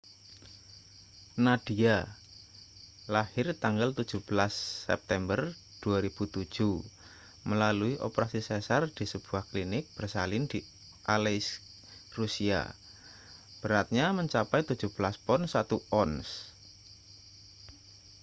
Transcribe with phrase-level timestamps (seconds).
[1.45, 1.97] nadia
[3.15, 4.25] lahir tanggal 17
[4.89, 5.39] september
[5.85, 6.81] 2007
[7.49, 10.59] melalui operasi sesar di sebuah klinik bersalin di
[11.13, 11.55] aleisk
[12.17, 12.61] rusia
[13.61, 14.89] beratnya mencapai 17
[15.25, 15.69] pon 1
[16.03, 16.27] ons